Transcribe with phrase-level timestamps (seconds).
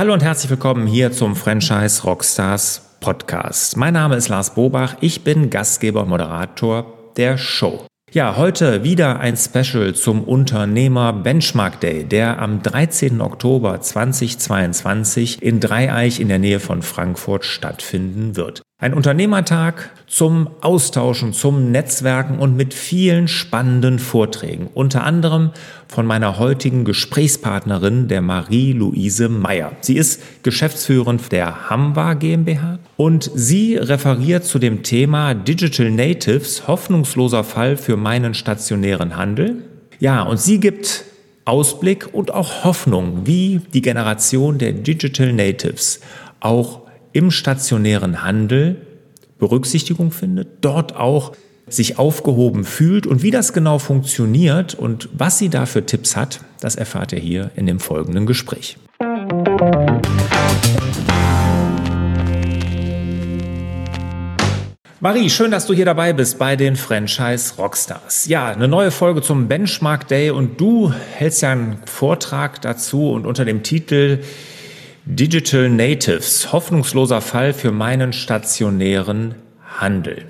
[0.00, 3.76] Hallo und herzlich willkommen hier zum Franchise Rockstars Podcast.
[3.76, 6.86] Mein Name ist Lars Bobach, ich bin Gastgeber und Moderator
[7.18, 7.84] der Show.
[8.10, 13.20] Ja, heute wieder ein Special zum Unternehmer Benchmark Day, der am 13.
[13.20, 18.62] Oktober 2022 in Dreieich in der Nähe von Frankfurt stattfinden wird.
[18.82, 24.70] Ein Unternehmertag zum Austauschen, zum Netzwerken und mit vielen spannenden Vorträgen.
[24.72, 25.50] Unter anderem
[25.86, 29.72] von meiner heutigen Gesprächspartnerin, der Marie-Louise Meyer.
[29.82, 37.44] Sie ist Geschäftsführerin der Hamwa GmbH und sie referiert zu dem Thema Digital Natives, hoffnungsloser
[37.44, 39.56] Fall für meinen stationären Handel.
[39.98, 41.04] Ja, und sie gibt
[41.44, 46.00] Ausblick und auch Hoffnung, wie die Generation der Digital Natives
[46.40, 48.76] auch im stationären Handel
[49.38, 51.32] Berücksichtigung findet, dort auch
[51.66, 56.40] sich aufgehoben fühlt und wie das genau funktioniert und was sie da für Tipps hat,
[56.60, 58.76] das erfahrt ihr hier in dem folgenden Gespräch.
[65.02, 68.26] Marie, schön, dass du hier dabei bist bei den Franchise Rockstars.
[68.26, 73.24] Ja, eine neue Folge zum Benchmark Day und du hältst ja einen Vortrag dazu und
[73.24, 74.18] unter dem Titel
[75.06, 79.34] Digital Natives, hoffnungsloser Fall für meinen stationären
[79.80, 80.26] Handel.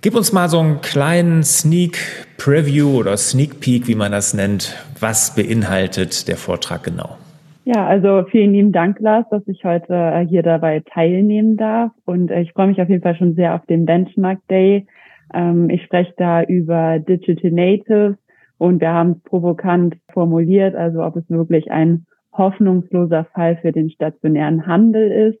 [0.00, 1.98] Gib uns mal so einen kleinen Sneak
[2.38, 4.76] Preview oder Sneak Peek, wie man das nennt.
[5.00, 7.16] Was beinhaltet der Vortrag genau?
[7.64, 11.90] Ja, also vielen lieben Dank, Lars, dass ich heute äh, hier dabei teilnehmen darf.
[12.04, 14.86] Und äh, ich freue mich auf jeden Fall schon sehr auf den Benchmark Day.
[15.34, 18.16] Ähm, ich spreche da über Digital Natives
[18.58, 22.06] und wir haben es provokant formuliert, also ob es wirklich ein
[22.38, 25.40] hoffnungsloser Fall für den stationären Handel ist.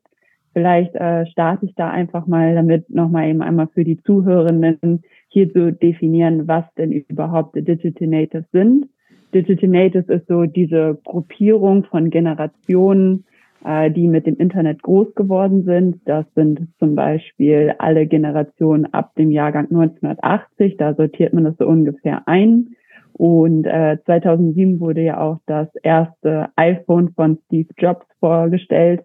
[0.52, 5.52] Vielleicht äh, starte ich da einfach mal damit nochmal eben einmal für die Zuhörenden hier
[5.52, 8.86] zu definieren, was denn überhaupt Digital Natives sind.
[9.34, 13.24] Digital Natives ist so diese Gruppierung von Generationen,
[13.64, 16.00] äh, die mit dem Internet groß geworden sind.
[16.06, 20.76] Das sind zum Beispiel alle Generationen ab dem Jahrgang 1980.
[20.78, 22.75] Da sortiert man das so ungefähr ein.
[23.16, 29.04] Und äh, 2007 wurde ja auch das erste iPhone von Steve Jobs vorgestellt.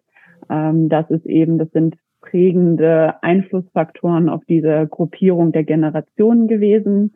[0.49, 7.13] Ähm, das ist eben, das sind prägende Einflussfaktoren auf diese Gruppierung der Generationen gewesen.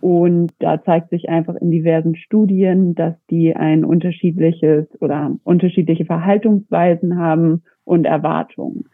[0.00, 7.18] Und da zeigt sich einfach in diversen Studien, dass die ein unterschiedliches oder unterschiedliche Verhaltensweisen
[7.18, 8.86] haben und Erwartungen.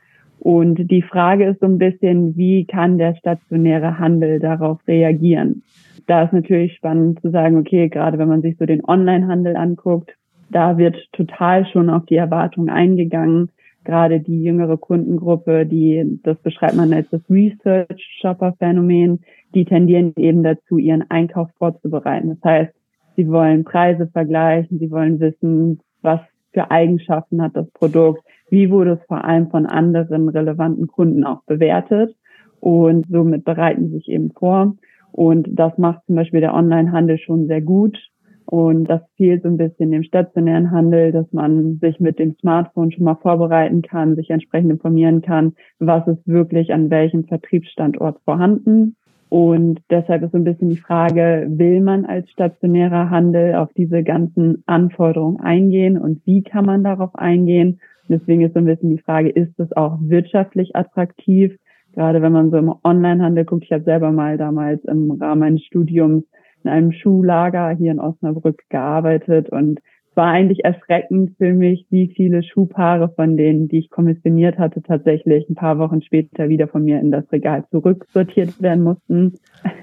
[0.46, 5.62] Und die Frage ist so ein bisschen, wie kann der stationäre Handel darauf reagieren?
[6.06, 10.12] da ist natürlich spannend zu sagen, okay, gerade wenn man sich so den Online-Handel anguckt,
[10.50, 13.50] da wird total schon auf die Erwartungen eingegangen.
[13.84, 19.20] Gerade die jüngere Kundengruppe, die, das beschreibt man als das Research-Shopper-Phänomen,
[19.54, 22.30] die tendieren eben dazu, ihren Einkauf vorzubereiten.
[22.40, 22.72] Das heißt,
[23.16, 26.20] sie wollen Preise vergleichen, sie wollen wissen, was
[26.56, 31.42] für Eigenschaften hat das Produkt, wie wurde es vor allem von anderen relevanten Kunden auch
[31.44, 32.16] bewertet
[32.60, 34.74] und somit bereiten sie sich eben vor.
[35.12, 37.98] Und das macht zum Beispiel der Onlinehandel schon sehr gut.
[38.46, 42.90] Und das fehlt so ein bisschen im stationären Handel, dass man sich mit dem Smartphone
[42.90, 48.96] schon mal vorbereiten kann, sich entsprechend informieren kann, was ist wirklich an welchem Vertriebsstandort vorhanden.
[49.36, 54.02] Und deshalb ist so ein bisschen die Frage, will man als stationärer Handel auf diese
[54.02, 57.80] ganzen Anforderungen eingehen und wie kann man darauf eingehen?
[58.08, 61.54] Und deswegen ist so ein bisschen die Frage, ist es auch wirtschaftlich attraktiv?
[61.96, 65.64] gerade wenn man so im Onlinehandel guckt, ich habe selber mal damals im Rahmen meines
[65.64, 66.24] Studiums
[66.62, 69.80] in einem Schuhlager hier in Osnabrück gearbeitet und
[70.16, 75.48] war eigentlich erschreckend für mich, wie viele Schuhpaare von denen, die ich kommissioniert hatte, tatsächlich
[75.48, 79.34] ein paar Wochen später wieder von mir in das Regal zurücksortiert werden mussten.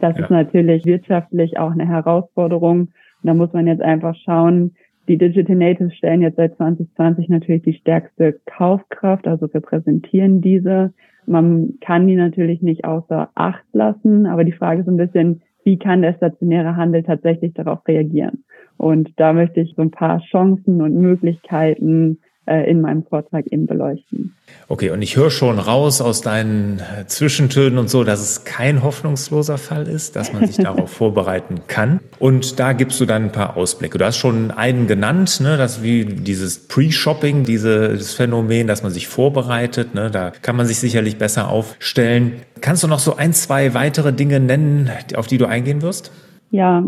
[0.00, 0.24] Das ja.
[0.24, 2.80] ist natürlich wirtschaftlich auch eine Herausforderung.
[2.80, 2.90] Und
[3.22, 4.74] da muss man jetzt einfach schauen,
[5.08, 10.92] die Digital Natives stellen jetzt seit 2020 natürlich die stärkste Kaufkraft, also repräsentieren diese.
[11.26, 15.78] Man kann die natürlich nicht außer Acht lassen, aber die Frage ist ein bisschen, wie
[15.78, 18.44] kann der stationäre Handel tatsächlich darauf reagieren?
[18.76, 24.34] Und da möchte ich so ein paar Chancen und Möglichkeiten in meinem Vortrag eben beleuchten.
[24.68, 28.82] Okay, und ich höre schon raus aus deinen äh, Zwischentönen und so, dass es kein
[28.82, 32.00] hoffnungsloser Fall ist, dass man sich darauf vorbereiten kann.
[32.18, 33.98] Und da gibst du dann ein paar Ausblicke.
[33.98, 39.08] Du hast schon einen genannt, ne, das wie dieses Pre-Shopping, dieses Phänomen, dass man sich
[39.08, 39.94] vorbereitet.
[39.94, 42.42] Ne, da kann man sich sicherlich besser aufstellen.
[42.60, 46.10] Kannst du noch so ein, zwei weitere Dinge nennen, auf die du eingehen wirst?
[46.54, 46.84] Ja,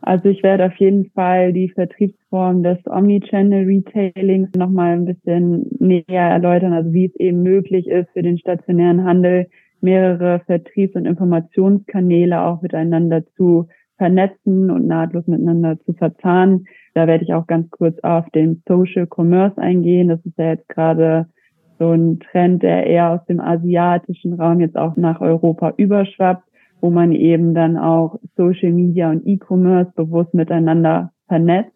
[0.00, 6.30] also ich werde auf jeden Fall die Vertriebsform des Omnichannel Retailings nochmal ein bisschen näher
[6.30, 9.46] erläutern, also wie es eben möglich ist für den stationären Handel
[9.82, 13.68] mehrere Vertriebs- und Informationskanäle auch miteinander zu
[13.98, 16.64] vernetzen und nahtlos miteinander zu verzahnen.
[16.94, 20.08] Da werde ich auch ganz kurz auf den Social Commerce eingehen.
[20.08, 21.26] Das ist ja jetzt gerade
[21.78, 26.49] so ein Trend, der eher aus dem asiatischen Raum jetzt auch nach Europa überschwappt,
[26.80, 31.72] wo man eben dann auch Social Media und E-Commerce bewusst miteinander vernetzt.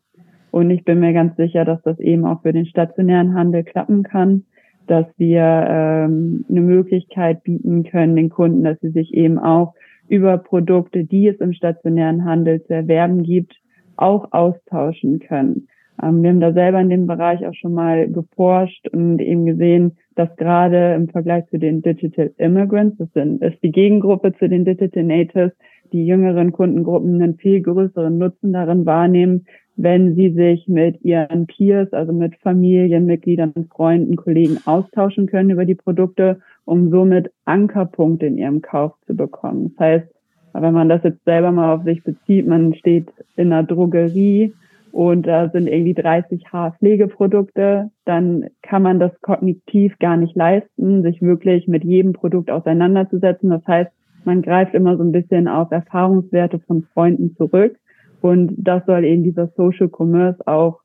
[0.50, 4.02] Und ich bin mir ganz sicher, dass das eben auch für den stationären Handel klappen
[4.02, 4.44] kann,
[4.86, 9.74] dass wir ähm, eine Möglichkeit bieten können den Kunden, dass sie sich eben auch
[10.08, 13.54] über Produkte, die es im stationären Handel zu erwerben gibt,
[13.96, 15.68] auch austauschen können.
[16.02, 19.96] Ähm, wir haben da selber in dem Bereich auch schon mal geforscht und eben gesehen,
[20.16, 24.64] dass gerade im Vergleich zu den Digital Immigrants, das sind, ist die Gegengruppe zu den
[24.64, 25.52] Digital Natives,
[25.92, 29.46] die jüngeren Kundengruppen einen viel größeren Nutzen darin wahrnehmen,
[29.76, 35.74] wenn sie sich mit ihren Peers, also mit Familienmitgliedern, Freunden, Kollegen austauschen können über die
[35.74, 39.74] Produkte, um somit Ankerpunkte in ihrem Kauf zu bekommen.
[39.76, 40.06] Das heißt,
[40.52, 44.52] wenn man das jetzt selber mal auf sich bezieht, man steht in einer Drogerie
[44.94, 51.20] und da sind irgendwie 30 Haarpflegeprodukte, dann kann man das kognitiv gar nicht leisten, sich
[51.20, 53.50] wirklich mit jedem Produkt auseinanderzusetzen.
[53.50, 53.90] Das heißt,
[54.24, 57.76] man greift immer so ein bisschen auf Erfahrungswerte von Freunden zurück
[58.20, 60.78] und das soll eben dieser Social Commerce auch,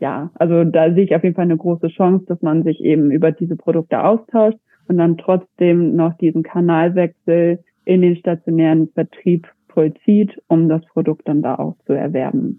[0.00, 3.12] ja, also da sehe ich auf jeden Fall eine große Chance, dass man sich eben
[3.12, 4.58] über diese Produkte austauscht
[4.88, 11.40] und dann trotzdem noch diesen Kanalwechsel in den stationären Vertrieb vollzieht, um das Produkt dann
[11.40, 12.58] da auch zu erwerben.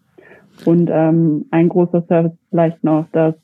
[0.64, 3.36] Und ähm, ein großer Service vielleicht noch das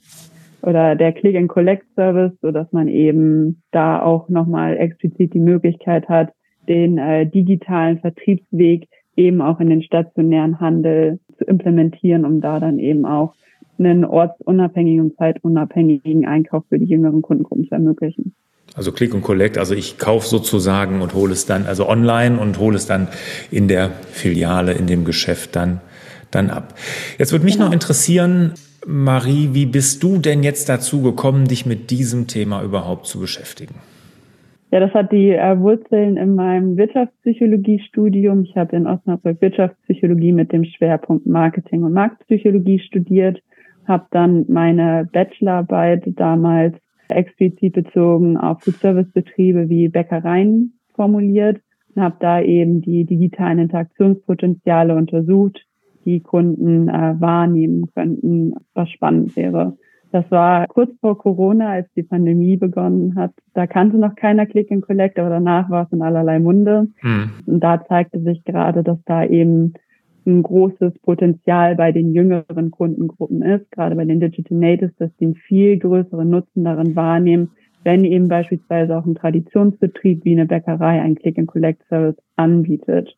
[0.62, 5.40] oder der Click and Collect Service, so dass man eben da auch nochmal explizit die
[5.40, 6.34] Möglichkeit hat,
[6.68, 12.80] den äh, digitalen Vertriebsweg eben auch in den stationären Handel zu implementieren, um da dann
[12.80, 13.34] eben auch
[13.78, 18.36] einen ortsunabhängigen und zeitunabhängigen Einkauf für die jüngeren Kundengruppen zu ermöglichen.
[18.75, 22.57] Also Click und Collect, also ich kaufe sozusagen und hole es dann, also online und
[22.57, 23.10] hole es dann
[23.50, 25.81] in der Filiale, in dem Geschäft dann,
[26.31, 26.74] dann ab.
[27.18, 27.68] Jetzt würde mich genau.
[27.68, 28.54] noch interessieren,
[28.86, 33.75] Marie, wie bist du denn jetzt dazu gekommen, dich mit diesem Thema überhaupt zu beschäftigen?
[34.72, 38.44] Ja, das hat die äh, Wurzeln in meinem Wirtschaftspsychologiestudium.
[38.44, 43.42] Ich habe in Osnabrück Wirtschaftspsychologie mit dem Schwerpunkt Marketing und Marktpsychologie studiert,
[43.86, 46.75] habe dann meine Bachelorarbeit damals
[47.10, 51.60] explizit bezogen auf Food-Service-Betriebe wie Bäckereien formuliert
[51.94, 55.66] und habe da eben die digitalen Interaktionspotenziale untersucht,
[56.06, 59.77] die Kunden äh, wahrnehmen könnten, was spannend wäre.
[60.12, 63.31] Das war kurz vor Corona, als die Pandemie begonnen hat.
[63.53, 66.89] Da kannte noch keiner Click and Collect, aber danach war es in allerlei Munde.
[67.01, 67.31] Mhm.
[67.45, 69.74] Und da zeigte sich gerade, dass da eben
[70.25, 75.25] ein großes Potenzial bei den jüngeren Kundengruppen ist, gerade bei den Digital Natives, dass die
[75.25, 77.51] einen viel größeren Nutzen darin wahrnehmen,
[77.83, 83.18] wenn eben beispielsweise auch ein Traditionsbetrieb wie eine Bäckerei einen Click-and-Collect-Service anbietet.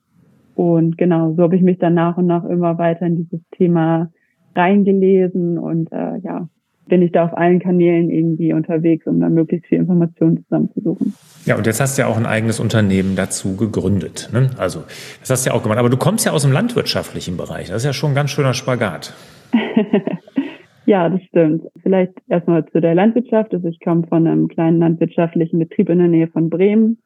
[0.56, 4.12] Und genau, so habe ich mich dann nach und nach immer weiter in dieses Thema
[4.56, 6.48] reingelesen und äh, ja,
[6.88, 11.14] bin ich da auf allen Kanälen irgendwie unterwegs, um dann möglichst viel Informationen zusammenzusuchen.
[11.46, 14.30] Ja, und jetzt hast du ja auch ein eigenes Unternehmen dazu gegründet.
[14.34, 14.50] Ne?
[14.58, 14.84] Also,
[15.22, 15.80] das hast du ja auch gemacht.
[15.80, 17.70] Aber du kommst ja aus dem landwirtschaftlichen Bereich.
[17.70, 19.14] Das ist ja schon ein ganz schöner Spagat.
[20.86, 21.64] ja, das stimmt.
[21.82, 23.54] Vielleicht erstmal zu der Landwirtschaft.
[23.54, 27.00] Also ich komme von einem kleinen landwirtschaftlichen Betrieb in der Nähe von Bremen.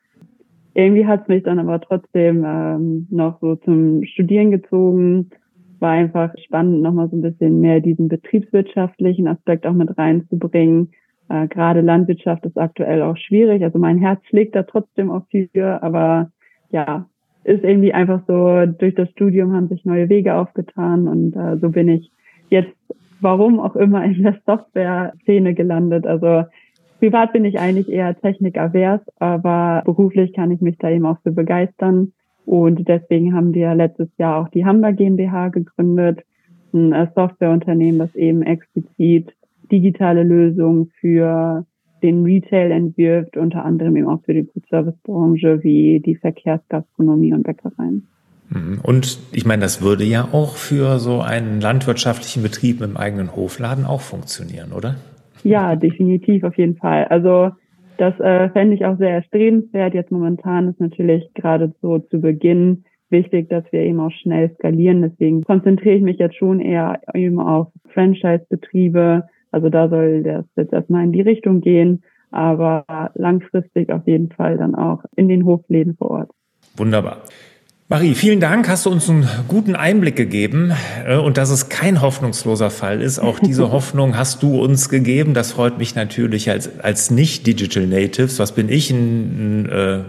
[0.77, 5.31] Irgendwie hat es mich dann aber trotzdem ähm, noch so zum Studieren gezogen
[5.79, 10.91] war einfach spannend, nochmal so ein bisschen mehr diesen betriebswirtschaftlichen Aspekt auch mit reinzubringen.
[11.29, 13.63] Äh, Gerade Landwirtschaft ist aktuell auch schwierig.
[13.63, 16.31] Also mein Herz schlägt da trotzdem auch für, aber
[16.69, 17.07] ja,
[17.43, 21.69] ist irgendwie einfach so, durch das Studium haben sich neue Wege aufgetan und äh, so
[21.69, 22.11] bin ich
[22.49, 22.75] jetzt,
[23.19, 26.05] warum auch immer, in der Software-Szene gelandet.
[26.05, 26.43] Also
[26.99, 31.31] privat bin ich eigentlich eher technikavers, aber beruflich kann ich mich da eben auch für
[31.31, 32.13] begeistern.
[32.45, 36.21] Und deswegen haben wir letztes Jahr auch die Hamba GmbH gegründet,
[36.73, 39.33] ein äh, Softwareunternehmen, das eben explizit
[39.71, 41.65] digitale Lösungen für
[42.01, 48.07] den Retail entwirft, unter anderem eben auch für die Food-Service-Branche wie die Verkehrsgastronomie und Bäckereien.
[48.49, 48.79] Mhm.
[48.83, 53.85] Und ich meine, das würde ja auch für so einen landwirtschaftlichen Betrieb im eigenen Hofladen
[53.85, 54.95] auch funktionieren, oder?
[55.43, 57.05] Ja, definitiv auf jeden Fall.
[57.05, 57.51] Also
[57.97, 59.93] das äh, fände ich auch sehr erstrebenswert.
[59.93, 65.01] Jetzt momentan ist natürlich gerade so zu Beginn wichtig, dass wir eben auch schnell skalieren.
[65.01, 69.23] Deswegen konzentriere ich mich jetzt schon eher eben auf Franchise-Betriebe.
[69.51, 74.57] Also da soll das jetzt erstmal in die Richtung gehen, aber langfristig auf jeden Fall
[74.57, 76.31] dann auch in den Hofläden vor Ort.
[76.75, 77.23] Wunderbar.
[77.89, 78.67] Marie, vielen Dank.
[78.67, 80.73] Hast du uns einen guten Einblick gegeben
[81.07, 83.17] äh, und dass es kein hoffnungsloser Fall ist.
[83.17, 85.33] Auch diese Hoffnung hast du uns gegeben.
[85.33, 88.39] Das freut mich natürlich als, als nicht Digital Natives.
[88.39, 88.91] Was bin ich?
[88.91, 89.99] Ein, ein, äh,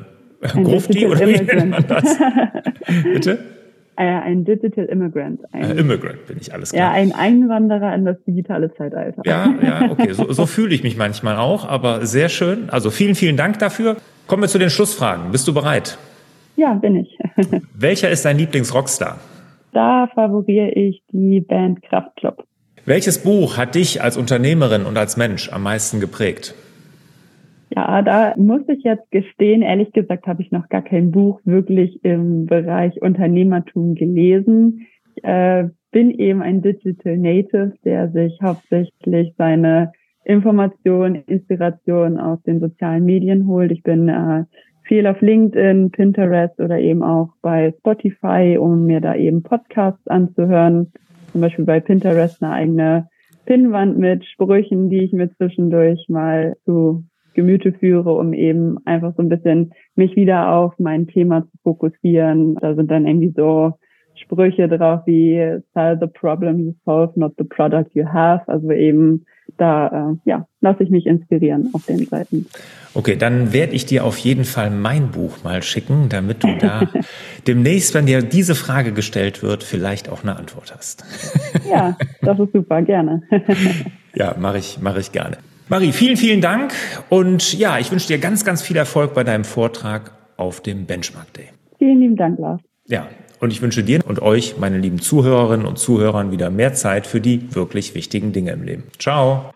[0.53, 2.03] ein Grufti oder wie nennt man das?
[3.05, 3.39] Bitte?
[3.95, 5.43] Äh, ein Digital Immigrant.
[5.53, 6.97] Ein, Immigrant bin ich, alles klar.
[6.97, 9.23] Ja, ein Einwanderer in das digitale Zeitalter.
[9.25, 10.15] Ja, ja, okay.
[10.15, 12.71] So, so fühle ich mich manchmal auch, aber sehr schön.
[12.71, 13.99] Also vielen, vielen Dank dafür.
[14.27, 15.31] Kommen wir zu den Schlussfragen.
[15.31, 15.97] Bist du bereit?
[16.59, 17.17] Ja, bin ich.
[17.79, 19.21] Welcher ist dein Lieblingsrockstar?
[19.73, 22.45] Da favoriere ich die Band Kraftklub.
[22.85, 26.57] Welches Buch hat dich als Unternehmerin und als Mensch am meisten geprägt?
[27.71, 32.05] Ja, da muss ich jetzt gestehen, ehrlich gesagt habe ich noch gar kein Buch wirklich
[32.05, 34.89] im Bereich Unternehmertum gelesen.
[35.15, 39.93] Ich äh, bin eben ein Digital Native, der sich hauptsächlich seine
[40.25, 43.71] Informationen, Inspiration aus den sozialen Medien holt.
[43.71, 44.45] Ich bin äh,
[44.89, 50.93] viel auf LinkedIn, Pinterest oder eben auch bei Spotify, um mir da eben Podcasts anzuhören.
[51.33, 53.09] Zum Beispiel bei Pinterest eine eigene
[53.45, 57.05] Pinnwand mit Sprüchen, die ich mir zwischendurch mal zu
[57.35, 62.57] Gemüte führe, um eben einfach so ein bisschen mich wieder auf mein Thema zu fokussieren.
[62.57, 63.75] Da sind dann irgendwie so
[64.15, 68.43] Sprüche drauf wie sell the problem you solve, not the product you have.
[68.49, 69.25] Also eben
[69.57, 72.47] da äh, ja, lasse ich mich inspirieren auf den Seiten.
[72.95, 76.83] Okay, dann werde ich dir auf jeden Fall mein Buch mal schicken, damit du da
[77.47, 81.05] demnächst, wenn dir diese Frage gestellt wird, vielleicht auch eine Antwort hast.
[81.71, 83.23] ja, das ist super, gerne.
[84.15, 85.39] ja, mache ich, mache ich gerne.
[85.69, 86.73] Marie, vielen, vielen Dank
[87.11, 91.33] und ja, ich wünsche dir ganz, ganz viel Erfolg bei deinem Vortrag auf dem Benchmark
[91.35, 91.49] Day.
[91.79, 92.61] Vielen lieben Dank, Lars.
[92.87, 93.07] Ja,
[93.41, 97.21] und ich wünsche dir und euch, meine lieben Zuhörerinnen und Zuhörern, wieder mehr Zeit für
[97.21, 98.85] die wirklich wichtigen Dinge im Leben.
[98.99, 99.53] Ciao.